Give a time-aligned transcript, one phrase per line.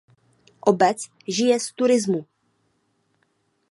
[0.61, 2.25] Obec žije z turismu.